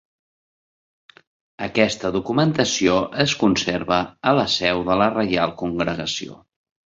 [1.65, 6.41] Aquesta documentació es conserva a la seu de la Reial Congregació.